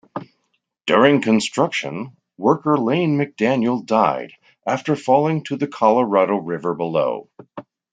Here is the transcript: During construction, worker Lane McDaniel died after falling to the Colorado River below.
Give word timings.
During 0.87 1.21
construction, 1.21 2.17
worker 2.35 2.75
Lane 2.75 3.19
McDaniel 3.19 3.85
died 3.85 4.33
after 4.65 4.95
falling 4.95 5.43
to 5.43 5.57
the 5.57 5.67
Colorado 5.67 6.37
River 6.37 6.73
below. 6.73 7.29